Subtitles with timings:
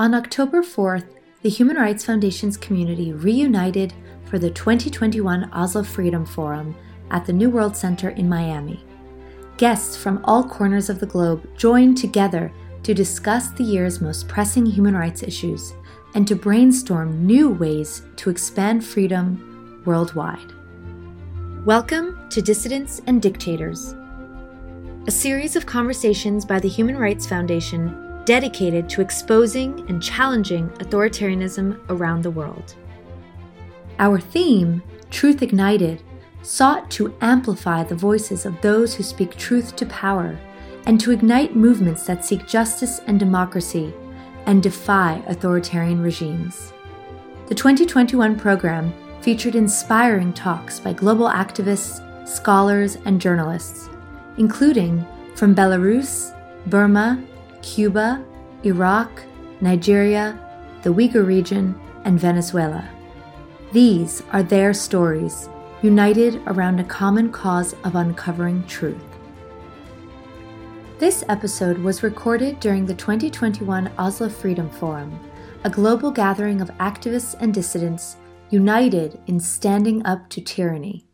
[0.00, 1.04] On October 4th,
[1.42, 3.92] the Human Rights Foundation's community reunited
[4.24, 6.74] for the 2021 Oslo Freedom Forum
[7.10, 8.82] at the New World Center in Miami.
[9.58, 12.50] Guests from all corners of the globe joined together
[12.82, 15.74] to discuss the year's most pressing human rights issues
[16.14, 20.54] and to brainstorm new ways to expand freedom worldwide.
[21.66, 23.94] Welcome to Dissidents and Dictators,
[25.06, 31.76] a series of conversations by the Human Rights Foundation dedicated to exposing and challenging authoritarianism
[31.88, 32.76] around the world.
[33.98, 36.00] Our theme, Truth Ignited,
[36.42, 40.38] sought to amplify the voices of those who speak truth to power
[40.86, 43.92] and to ignite movements that seek justice and democracy
[44.46, 46.72] and defy authoritarian regimes.
[47.48, 53.90] The 2021 program featured inspiring talks by global activists, scholars, and journalists,
[54.36, 56.32] including from Belarus,
[56.66, 57.20] Burma,
[57.62, 58.24] Cuba,
[58.64, 59.22] Iraq,
[59.60, 60.38] Nigeria,
[60.82, 62.88] the Uyghur region, and Venezuela.
[63.72, 65.48] These are their stories,
[65.82, 69.02] united around a common cause of uncovering truth.
[70.98, 75.18] This episode was recorded during the 2021 Oslo Freedom Forum,
[75.64, 78.16] a global gathering of activists and dissidents
[78.50, 81.06] united in standing up to tyranny.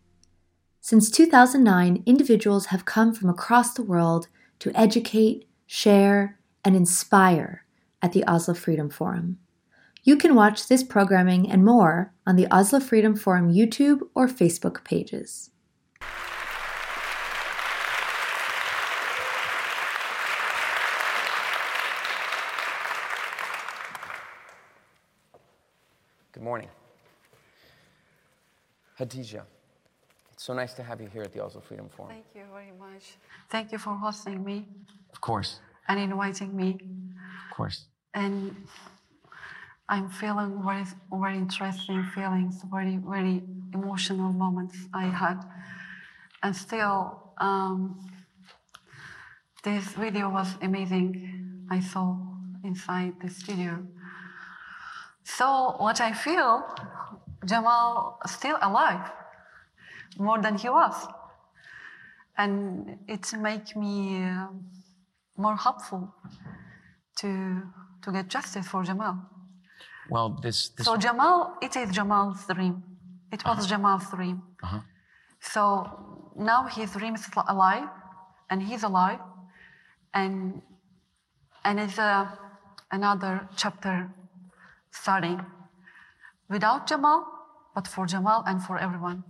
[0.80, 4.28] Since 2009, individuals have come from across the world
[4.60, 7.64] to educate, share, and inspire
[8.02, 9.38] at the Oslo Freedom Forum.
[10.02, 14.84] You can watch this programming and more on the Oslo Freedom Forum YouTube or Facebook
[14.84, 15.50] pages.
[26.32, 26.68] Good morning.
[28.98, 29.42] Hatice,
[30.36, 32.12] it's so nice to have you here at the Oslo Freedom Forum.
[32.12, 33.16] Thank you very much.
[33.48, 34.66] Thank you for hosting me
[35.14, 36.78] Of course, and inviting me.
[37.50, 37.86] of course.
[38.12, 38.54] And
[39.88, 45.38] I'm feeling very, very interesting feelings, very, very emotional moments I had.
[46.42, 47.98] And still, um,
[49.64, 51.66] this video was amazing.
[51.70, 52.14] I saw
[52.62, 53.86] inside the studio.
[55.24, 56.62] So what I feel,
[57.46, 59.10] Jamal still alive,
[60.18, 61.06] more than he was,
[62.36, 64.48] and it make me uh,
[65.36, 66.14] more hopeful
[67.20, 67.62] to
[68.02, 69.16] to get justice for Jamal.
[70.08, 72.82] Well, this, this So Jamal, it is Jamal's dream.
[73.32, 74.42] It was Jamal's dream.
[74.62, 74.80] Uh-huh.
[75.40, 77.88] So now his dream is alive,
[78.50, 79.18] and he's alive,
[80.14, 80.62] and
[81.64, 82.38] and it's a,
[82.92, 84.08] another chapter
[84.92, 85.44] starting
[86.48, 87.26] without Jamal,
[87.74, 89.24] but for Jamal and for everyone.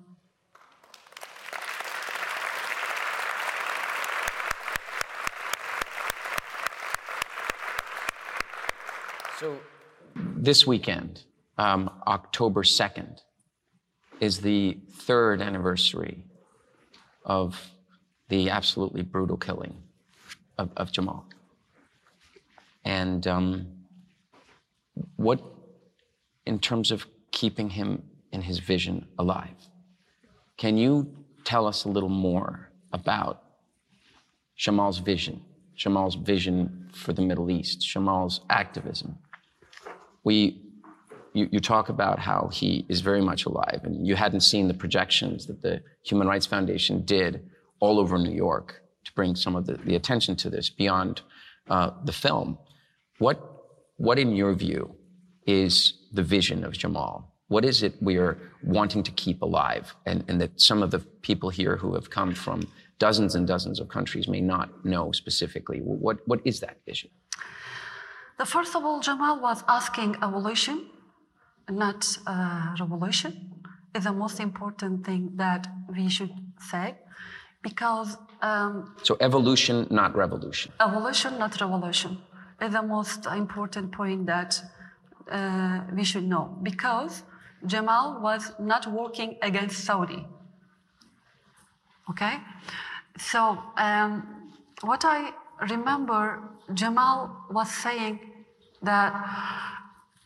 [9.38, 9.58] So,
[10.14, 11.24] this weekend,
[11.58, 13.20] um, October 2nd,
[14.18, 16.24] is the third anniversary
[17.22, 17.70] of
[18.30, 19.76] the absolutely brutal killing
[20.56, 21.26] of, of Jamal.
[22.86, 23.66] And um,
[25.16, 25.42] what,
[26.46, 29.68] in terms of keeping him in his vision alive,
[30.56, 31.14] can you
[31.44, 33.42] tell us a little more about
[34.56, 35.42] Jamal's vision,
[35.74, 39.18] Jamal's vision for the Middle East, Jamal's activism?
[40.26, 40.36] We
[41.38, 44.78] you, you talk about how he is very much alive and you hadn't seen the
[44.84, 45.74] projections that the
[46.10, 47.32] human rights foundation did
[47.80, 48.68] all over new york
[49.06, 51.22] to bring some of the, the attention to this beyond
[51.68, 52.58] uh, the film.
[53.18, 53.38] What
[53.96, 54.94] what in your view
[55.46, 57.32] is the vision of jamal?
[57.48, 59.94] What is it we're wanting to keep alive?
[60.04, 63.78] And, and that some of the people here who have come from dozens and dozens
[63.80, 65.78] of countries may not know specifically.
[65.78, 67.10] What, what is that vision
[68.38, 70.90] The first of all, Jamal was asking evolution,
[71.70, 73.32] not uh, revolution,
[73.94, 76.96] is the most important thing that we should say,
[77.62, 82.18] because um, so evolution not revolution evolution, not revolution,
[82.60, 84.60] is the most important point that
[85.30, 86.58] uh, we should know.
[86.62, 87.22] Because
[87.64, 90.26] Jamal was not working against Saudi.
[92.10, 92.36] Okay,
[93.18, 94.52] so um,
[94.82, 96.42] what I remember
[96.74, 98.20] Jamal was saying
[98.82, 99.12] that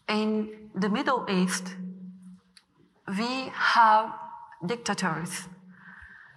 [0.09, 1.75] in the Middle East,
[3.07, 4.13] we have
[4.65, 5.49] dictators,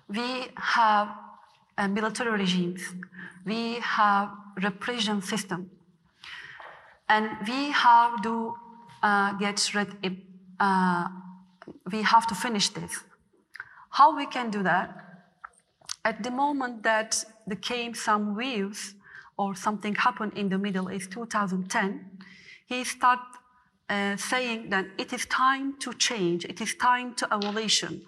[0.07, 1.10] we have
[1.78, 2.81] uh, military regimes,
[3.45, 4.30] we have
[4.62, 5.69] repression system,
[7.10, 8.56] and we have to
[9.01, 10.22] uh, get rid.
[10.60, 11.07] Uh,
[11.92, 13.04] we have to finish this.
[13.89, 14.89] How we can do that?
[16.06, 18.95] At the moment that there came some waves
[19.38, 22.12] or something happened in the Middle East, 2010,
[22.66, 23.24] he started
[23.90, 28.01] uh, saying that it is time to change, it is time to evolution.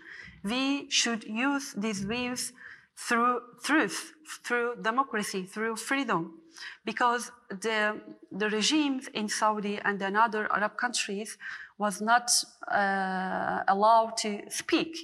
[0.43, 2.53] We should use these views
[2.95, 6.39] through truth, through democracy, through freedom.
[6.85, 7.99] Because the,
[8.31, 11.38] the regimes in Saudi and in other Arab countries
[11.77, 12.31] was not
[12.71, 14.95] uh, allowed to speak.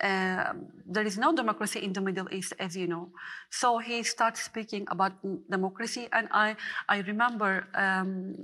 [0.00, 0.54] Uh,
[0.86, 3.08] there is no democracy in the Middle East, as you know.
[3.50, 5.12] So he starts speaking about
[5.50, 6.56] democracy, and I,
[6.88, 8.36] I remember um,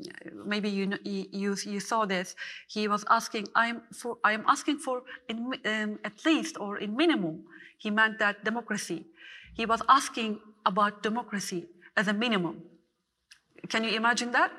[0.45, 2.35] maybe you, you you saw this.
[2.69, 6.97] He was asking, "I'm for I am asking for in, um, at least or in
[6.97, 7.45] minimum."
[7.79, 9.07] He meant that democracy.
[9.55, 11.67] He was asking about democracy
[11.97, 12.63] as a minimum.
[13.69, 14.53] Can you imagine that?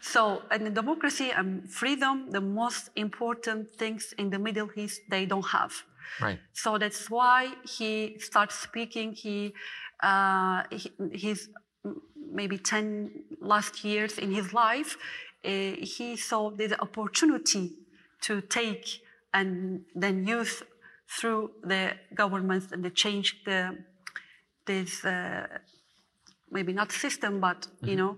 [0.00, 5.46] So, in democracy and freedom, the most important things in the Middle East, they don't
[5.46, 5.72] have.
[6.20, 6.38] Right.
[6.52, 9.12] So that's why he starts speaking.
[9.12, 9.54] He,
[10.02, 11.48] uh, he he's
[12.32, 13.10] maybe 10
[13.40, 14.96] last years in his life,
[15.44, 17.72] uh, he saw the opportunity
[18.22, 19.02] to take
[19.34, 20.62] and then use
[21.08, 23.76] through the governments and to change the
[24.64, 25.46] this uh,
[26.50, 27.88] maybe not system, but mm-hmm.
[27.88, 28.16] you know.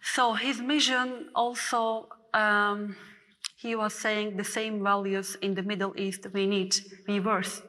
[0.00, 2.08] So his mission also.
[2.32, 2.96] Um,
[3.56, 6.76] he was saying the same values in the Middle East we need,
[7.08, 7.62] we worth.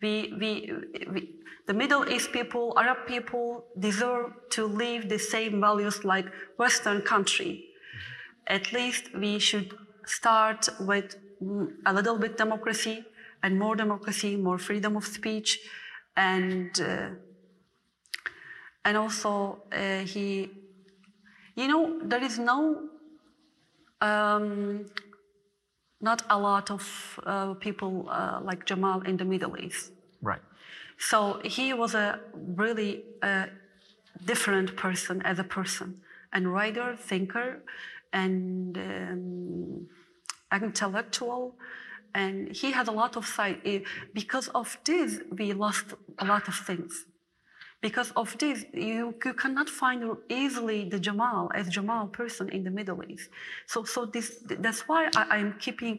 [0.00, 0.72] We, we,
[1.12, 1.34] we,
[1.66, 6.26] the Middle East people, Arab people deserve to live the same values like
[6.58, 7.64] Western country.
[8.46, 9.74] At least we should
[10.06, 11.16] start with
[11.86, 13.04] a little bit democracy
[13.42, 15.60] and more democracy, more freedom of speech,
[16.16, 17.08] and uh,
[18.86, 20.50] and also uh, he,
[21.54, 22.88] you know, there is no
[24.00, 24.86] um,
[26.10, 26.84] not a lot of
[27.26, 29.92] uh, people uh, like Jamal in the Middle East.
[30.30, 30.44] Right.
[30.98, 32.20] So he was a
[32.62, 32.92] really
[33.22, 33.46] uh,
[34.24, 35.88] different person as a person,
[36.34, 37.48] and writer, thinker,
[38.12, 39.86] and um,
[40.68, 41.56] intellectual.
[42.14, 43.58] And he had a lot of side.
[44.12, 45.86] Because of this, we lost
[46.18, 47.06] a lot of things.
[47.88, 50.00] Because of this, you, you cannot find
[50.30, 53.28] easily the Jamal as Jamal person in the Middle East.
[53.66, 55.98] So, so this, that's why I, am keeping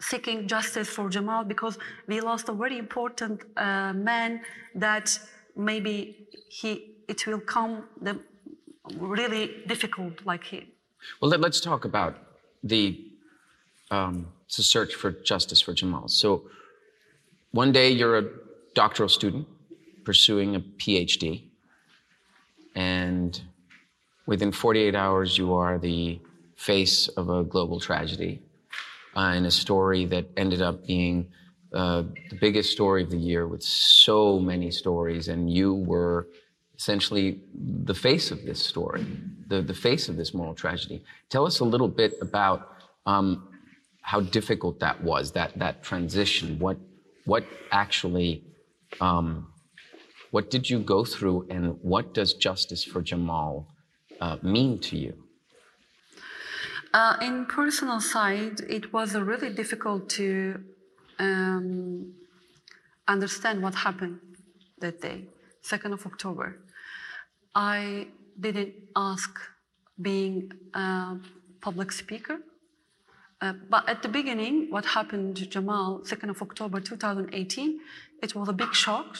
[0.00, 1.76] seeking justice for Jamal because
[2.06, 4.40] we lost a very important uh, man
[4.74, 5.06] that
[5.54, 6.70] maybe he
[7.06, 8.18] it will come the
[8.96, 10.64] really difficult like him.
[11.20, 12.14] Well, let, us talk about
[12.64, 12.84] the
[13.90, 14.16] um,
[14.56, 16.08] the search for justice for Jamal.
[16.08, 16.44] So,
[17.50, 18.26] one day you're a
[18.74, 19.46] doctoral student
[20.04, 21.44] pursuing a PhD.
[22.74, 23.40] And
[24.26, 26.20] within 48 hours, you are the
[26.56, 28.42] face of a global tragedy
[29.16, 31.28] uh, in a story that ended up being
[31.72, 35.28] uh, the biggest story of the year with so many stories.
[35.28, 36.28] And you were
[36.76, 39.06] essentially the face of this story,
[39.48, 41.02] the, the face of this moral tragedy.
[41.28, 42.76] Tell us a little bit about
[43.06, 43.48] um,
[44.00, 46.58] how difficult that was, that, that transition.
[46.58, 46.78] What,
[47.24, 48.44] what actually
[49.00, 49.51] um,
[50.32, 53.68] what did you go through, and what does justice for Jamal
[54.18, 55.14] uh, mean to you?
[56.94, 60.58] Uh, in personal side, it was really difficult to
[61.18, 62.14] um,
[63.06, 64.18] understand what happened
[64.80, 65.26] that day,
[65.62, 66.56] 2nd of October.
[67.54, 68.08] I
[68.40, 69.30] didn't ask
[70.00, 71.18] being a
[71.60, 72.38] public speaker.
[73.42, 77.80] Uh, but at the beginning, what happened to Jamal, 2nd of October 2018,
[78.22, 79.18] it was a big shock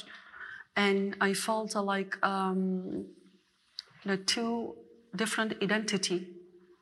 [0.77, 3.07] and I felt like um,
[4.05, 4.75] the two
[5.15, 6.29] different identity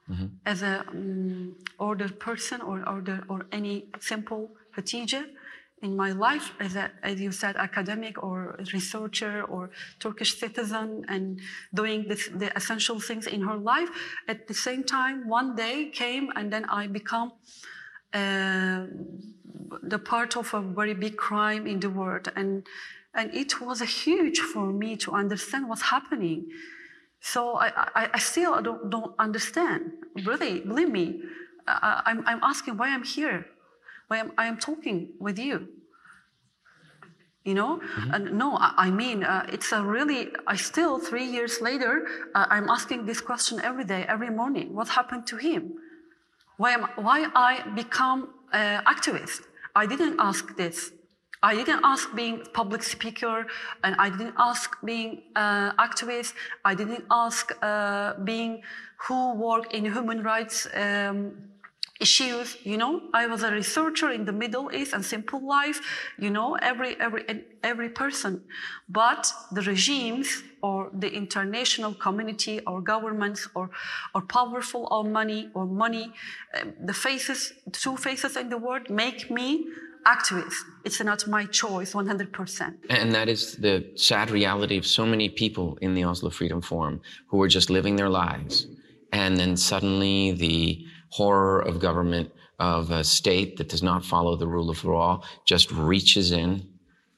[0.09, 0.26] mm-hmm.
[0.47, 5.25] as a um, ordered person or order or any simple Hatice
[5.82, 11.40] in my life as a, as you said, academic or researcher or Turkish citizen and
[11.75, 13.88] doing this, the essential things in her life.
[14.28, 17.32] At the same time, one day came and then I become
[18.12, 18.87] uh,
[19.82, 22.66] the part of a very big crime in the world and
[23.14, 26.47] and it was huge for me to understand what's happening.
[27.21, 29.93] So I, I, I still don't, don't, understand.
[30.25, 31.23] Really, believe me,
[31.67, 33.47] I, I'm, I'm asking why I'm here,
[34.09, 35.69] why I'm, I am talking with you.
[37.45, 38.14] You know, mm-hmm.
[38.14, 42.47] and no, I, I mean, uh, it's a really, I still, three years later, uh,
[42.50, 44.75] I'm asking this question every day, every morning.
[44.75, 45.73] What happened to him?
[46.59, 49.40] Why, am, why I become an activist?
[49.75, 50.93] I didn't ask this.
[51.42, 53.47] I didn't ask being public speaker,
[53.82, 56.35] and I didn't ask being uh, activist.
[56.64, 58.62] I didn't ask uh, being
[59.09, 61.32] who work in human rights um,
[62.00, 65.80] issues you know i was a researcher in the middle east and simple life
[66.18, 67.23] you know every every
[67.62, 68.42] every person
[68.88, 73.68] but the regimes or the international community or governments or
[74.14, 76.11] or powerful or money or money
[76.59, 79.66] um, the faces two faces in the world make me
[80.07, 80.54] activist
[80.85, 85.78] it's not my choice 100% and that is the sad reality of so many people
[85.83, 88.66] in the oslo freedom forum who are just living their lives
[89.12, 94.47] and then suddenly the horror of government, of a state that does not follow the
[94.47, 96.69] rule of law, just reaches in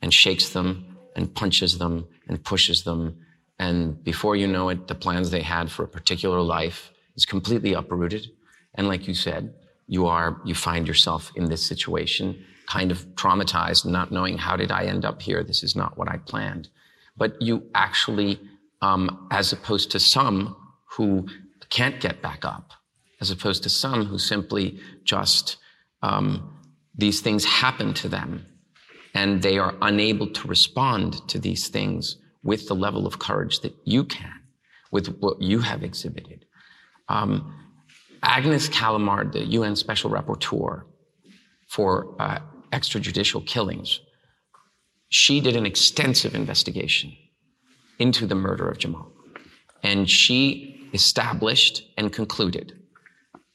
[0.00, 3.18] and shakes them and punches them and pushes them.
[3.58, 7.74] And before you know it, the plans they had for a particular life is completely
[7.74, 8.28] uprooted.
[8.74, 9.52] And like you said,
[9.86, 14.70] you are, you find yourself in this situation, kind of traumatized, not knowing how did
[14.70, 15.42] I end up here?
[15.42, 16.68] This is not what I planned.
[17.16, 18.40] But you actually,
[18.80, 20.56] um, as opposed to some
[20.90, 21.26] who
[21.70, 22.72] can't get back up,
[23.20, 25.56] as opposed to some who simply just,
[26.02, 26.58] um,
[26.94, 28.46] these things happen to them
[29.14, 33.74] and they are unable to respond to these things with the level of courage that
[33.84, 34.40] you can,
[34.90, 36.44] with what you have exhibited.
[37.08, 37.54] Um,
[38.22, 40.82] Agnes Callamard, the UN Special Rapporteur
[41.68, 42.40] for uh,
[42.72, 44.00] extrajudicial killings,
[45.08, 47.12] she did an extensive investigation
[47.98, 49.12] into the murder of Jamal.
[49.82, 52.72] And she established and concluded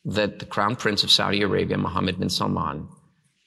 [0.05, 2.88] that the Crown Prince of Saudi Arabia, Mohammed bin Salman,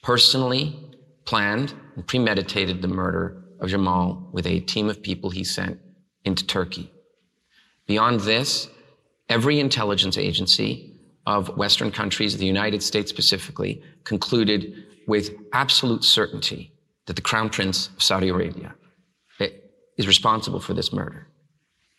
[0.03, 0.77] personally
[1.25, 5.79] planned and premeditated the murder of Jamal with a team of people he sent
[6.25, 6.91] into Turkey.
[7.87, 8.69] Beyond this,
[9.29, 16.73] every intelligence agency of Western countries, the United States specifically, concluded with absolute certainty
[17.07, 18.75] that the Crown Prince of Saudi Arabia
[19.39, 19.49] eh,
[19.97, 21.27] is responsible for this murder.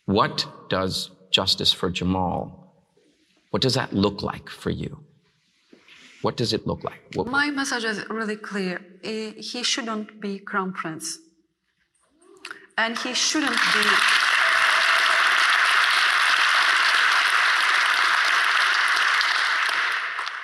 [0.05, 2.63] What does justice for Jamal
[3.53, 5.03] what does that look like for you?
[6.23, 7.01] What does it look like?
[7.13, 7.27] What...
[7.27, 8.81] My message is really clear.
[9.03, 11.19] Eh, he shouldn't be crown prince.
[12.75, 13.85] And he shouldn't be.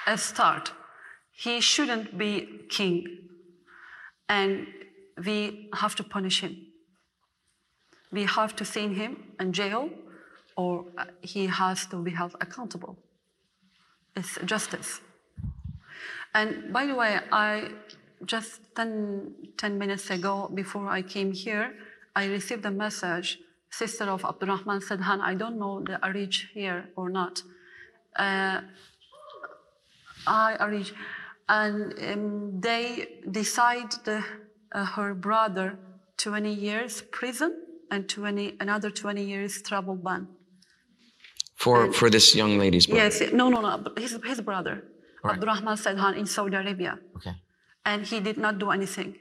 [0.05, 0.71] A start.
[1.43, 3.05] He shouldn't be king.
[4.27, 4.67] And
[5.25, 6.55] we have to punish him.
[8.11, 9.89] We have to send him in jail
[10.57, 12.97] or uh, he has to be held accountable.
[14.15, 14.99] It's justice.
[16.33, 17.69] And by the way, I
[18.25, 21.73] just 10, 10 minutes ago, before I came here,
[22.15, 27.09] I received a message, sister of Abdurrahman Sedhan, I don't know the Arij here or
[27.09, 27.43] not.
[28.15, 28.59] Uh,
[30.27, 30.91] I Arij,
[31.49, 34.23] and um, they decide the,
[34.71, 35.77] uh, her brother
[36.17, 37.51] 20 years prison
[37.91, 40.27] and 20, another 20 years travel ban.
[41.55, 43.03] For, and, for this young lady's brother?
[43.03, 44.83] Yes, no, no, no, his, his brother,
[45.23, 45.33] right.
[45.33, 46.99] Abdurrahman Sedhan in Saudi Arabia.
[47.17, 47.35] Okay.
[47.83, 49.15] And he did not do anything.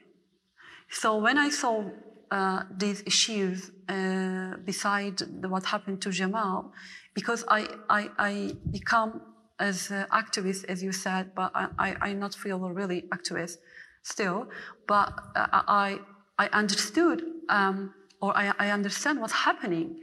[0.90, 1.84] So when I saw
[2.30, 6.72] uh, these issues uh, beside the, what happened to Jamal,
[7.14, 9.22] because I, I, I become
[9.60, 13.58] as an activist, as you said, but I, I, I not feel really activist
[14.02, 14.48] still,
[14.86, 15.98] but uh, I,
[16.38, 20.00] I understood um, or I, I understand what's happening.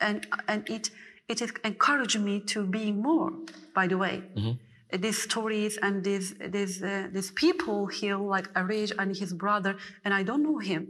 [0.00, 0.90] And, and it,
[1.28, 3.32] it encouraged me to be more,
[3.74, 4.22] by the way.
[4.36, 5.00] Mm-hmm.
[5.00, 10.12] These stories and these, these, uh, these people here, like Arij and his brother, and
[10.12, 10.88] I don't know him.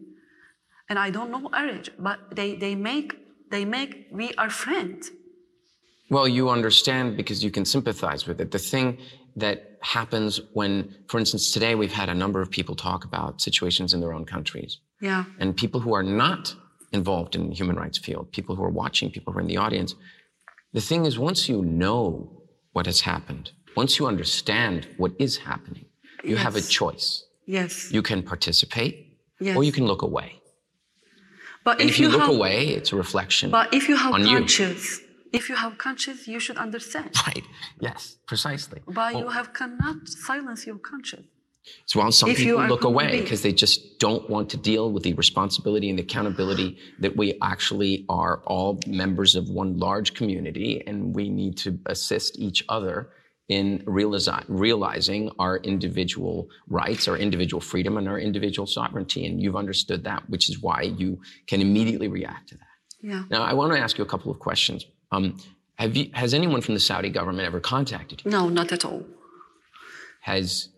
[0.89, 3.15] And I don't know Arij, but they, they, make,
[3.51, 5.11] they make, we are friends.
[6.11, 8.51] Well, you understand because you can sympathize with it.
[8.51, 8.99] The thing
[9.37, 13.95] that happens when, for instance, today we've had a number of people talk about situations
[13.95, 14.79] in their own countries.
[15.01, 15.25] Yeah.
[15.39, 16.55] And people who are not
[16.93, 19.57] involved in the human rights field, people who are watching, people who are in the
[19.57, 19.95] audience,
[20.73, 25.87] the thing is, once you know what has happened, once you understand what is happening,
[26.25, 26.43] you yes.
[26.43, 27.25] have a choice.
[27.47, 27.91] Yes.
[27.93, 29.57] You can participate yes.
[29.57, 30.41] or you can look away.
[31.65, 33.51] But if, if, you, look have, away, it's a reflection.
[33.51, 35.07] But if you have on conscience, you.
[35.33, 37.15] If you have conscience, you should understand.
[37.27, 37.45] Right.
[37.81, 38.81] Yes, precisely.
[38.87, 41.27] But you have cannot silence your conscience.
[41.87, 45.03] So while some if people look away because they just don't want to deal with
[45.03, 50.83] the responsibility and the accountability that we actually are all members of one large community
[50.87, 53.11] and we need to assist each other
[53.51, 59.27] in realize, realizing our individual rights, our individual freedom, and our individual sovereignty.
[59.27, 62.67] And you've understood that, which is why you can immediately react to that.
[63.03, 63.25] Yeah.
[63.29, 64.87] Now, I want to ask you a couple of questions.
[65.13, 65.37] Um,
[65.77, 68.31] have you, has anyone from the Saudi government ever contacted you?
[68.31, 69.05] No, not at all.
[70.21, 70.69] Has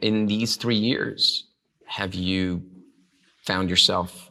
[0.00, 1.46] in these three years,
[1.86, 2.62] have you
[3.44, 4.30] found yourself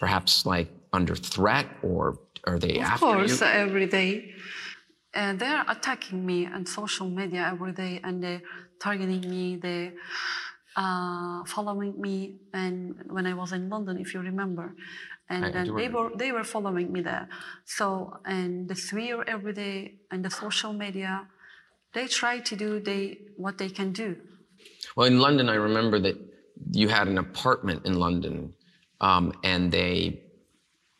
[0.00, 3.34] perhaps like under threat or are they of after course, you?
[3.34, 4.32] Of course, every day.
[5.14, 8.42] uh, they're attacking me on social media every day and they're
[8.80, 9.56] targeting me.
[9.56, 9.92] They
[10.76, 14.74] uh, following me and when I was in London, if you remember,
[15.34, 17.26] and I- then they were they were following me there.
[17.78, 17.84] So
[18.34, 19.76] and the swear every day
[20.10, 21.12] and the social media,
[21.94, 23.02] they try to do they
[23.44, 24.08] what they can do.
[24.96, 26.16] Well, in London, I remember that
[26.80, 28.36] you had an apartment in London,
[29.08, 29.92] um, and they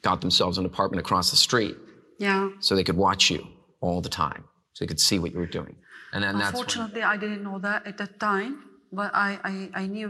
[0.09, 1.77] got themselves an apartment across the street
[2.19, 2.51] Yeah.
[2.61, 3.41] so they could watch you
[3.85, 4.43] all the time,
[4.75, 5.75] so they could see what you were doing.
[6.13, 8.53] And then that's when, Unfortunately, I didn't know that at that time,
[8.93, 10.09] but I, I, I knew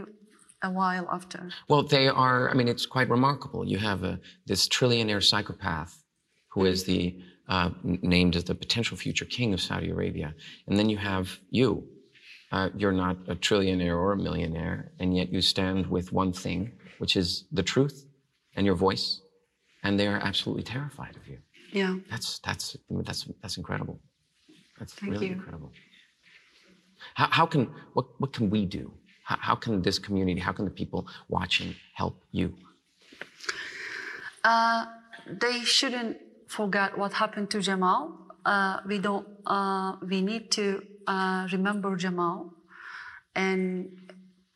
[0.63, 1.49] a while after.
[1.69, 2.49] well, they are.
[2.49, 3.67] I mean, it's quite remarkable.
[3.67, 6.03] You have a, this trillionaire psychopath
[6.49, 10.33] who is the uh, named as the potential future king of Saudi Arabia,
[10.67, 11.87] and then you have you.
[12.51, 16.71] Uh, you're not a trillionaire or a millionaire, and yet you stand with one thing,
[16.99, 18.05] which is the truth
[18.55, 19.21] and your voice,
[19.83, 21.39] and they are absolutely terrified of you.
[21.73, 21.95] Yeah.
[22.09, 23.99] That's that's that's that's incredible.
[24.79, 25.33] That's Thank really you.
[25.33, 25.71] incredible.
[27.15, 28.93] How, how can what what can we do?
[29.25, 30.39] How, how can this community?
[30.39, 32.53] How can the people watching help you?
[34.43, 34.85] Uh,
[35.27, 36.17] they shouldn't
[36.47, 38.01] forget what happened to Jamal.
[38.45, 39.27] Uh, we don't.
[39.45, 42.53] Uh, we need to uh, remember Jamal,
[43.35, 43.89] and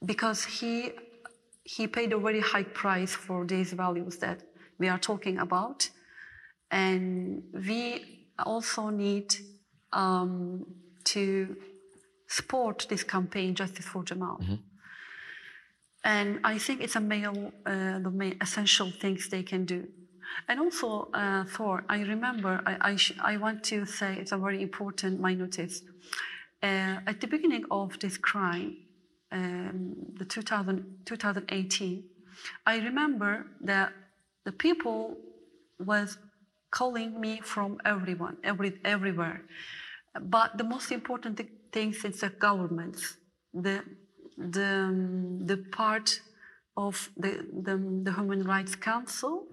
[0.06, 0.92] because he
[1.64, 4.44] he paid a very high price for these values that
[4.78, 5.90] we are talking about,
[6.70, 9.34] and we also need
[9.92, 10.66] um,
[11.06, 11.56] to
[12.30, 14.40] support this campaign, Justice for Jamal.
[16.04, 19.88] And I think it's a male, uh, the main essential things they can do.
[20.48, 24.38] And also, uh, Thor, I remember, I, I, sh- I want to say it's a
[24.38, 25.82] very important, my notice.
[26.62, 28.78] Uh, at the beginning of this crime,
[29.32, 32.04] um, the 2000, 2018,
[32.66, 33.92] I remember that
[34.46, 35.18] the people
[35.80, 36.18] was
[36.72, 39.42] calling me from everyone, every, everywhere.
[40.20, 41.40] But the most important
[41.72, 43.18] thing is the governments,
[43.54, 43.84] the
[44.38, 44.72] the
[45.46, 46.22] the part
[46.76, 49.48] of the the, the Human Rights Council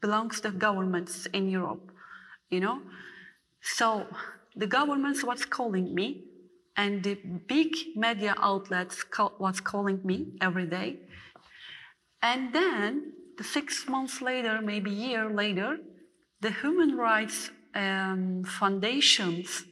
[0.00, 1.92] belongs to governments in Europe,
[2.50, 2.82] you know.
[3.60, 4.06] So
[4.56, 6.24] the governments was calling me,
[6.76, 7.14] and the
[7.46, 10.98] big media outlets call, was calling me every day.
[12.20, 15.78] And then, the six months later, maybe a year later,
[16.40, 19.64] the human rights um, foundations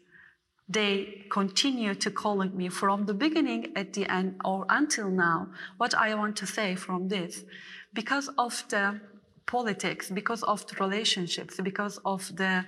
[0.71, 5.93] they continue to calling me from the beginning at the end or until now what
[5.95, 7.45] i want to say from this.
[7.93, 9.01] Because of the
[9.47, 12.65] politics because of the relationships because of the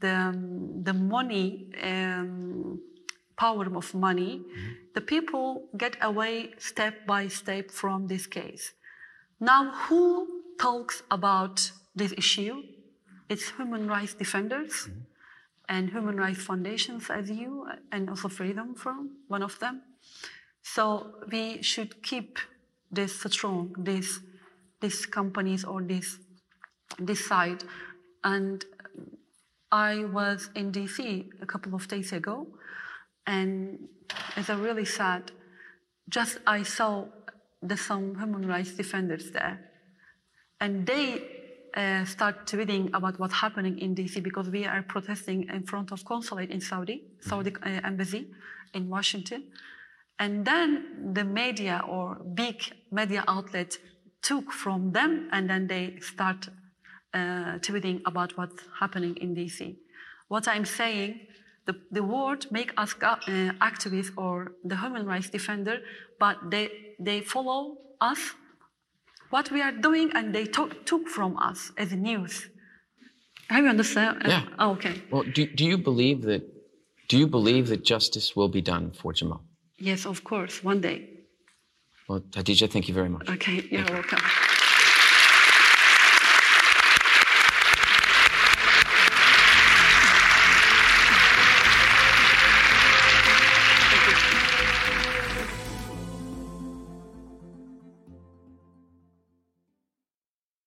[0.00, 0.16] the,
[0.82, 2.80] the money um,
[3.36, 4.42] power of money
[4.94, 5.46] the people
[5.78, 8.72] get away step by step from this case.
[9.40, 12.62] Now who talks about this issue?
[13.28, 14.88] It's human rights defenders
[15.68, 19.82] and human rights foundations as you uh, and also freedom from one of them.
[20.62, 22.38] So we should keep
[22.90, 24.20] this strong this
[24.80, 26.18] these companies or this
[26.98, 27.64] this side.
[28.22, 28.64] And
[29.74, 32.46] i was in dc a couple of days ago
[33.26, 33.88] and
[34.36, 35.32] it's a really sad
[36.08, 37.04] just i saw
[37.60, 39.58] the some human rights defenders there
[40.60, 41.33] and they
[41.76, 46.04] uh, start tweeting about what's happening in DC because we are protesting in front of
[46.04, 48.28] consulate in Saudi, Saudi uh, embassy
[48.74, 49.44] in Washington,
[50.18, 53.76] and then the media or big media outlet
[54.22, 56.48] took from them, and then they start
[57.12, 59.76] uh, tweeting about what's happening in DC.
[60.28, 61.20] What I'm saying,
[61.66, 63.16] the, the word make us uh,
[63.60, 65.78] activists or the human rights defender,
[66.20, 68.20] but they they follow us
[69.34, 72.34] what we are doing and they took, took from us as news.
[73.50, 74.12] Have you understand?
[74.24, 74.42] Uh, Yeah.
[74.62, 74.94] oh, okay.
[75.10, 76.42] Well, do, do you believe that?
[77.10, 79.42] Do you believe that justice will be done for Jamal?
[79.90, 80.98] Yes, of course, one day.
[82.08, 83.28] Well, Hatice, thank you very much.
[83.28, 84.22] Okay, you're welcome.